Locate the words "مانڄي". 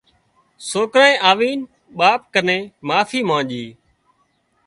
3.29-3.65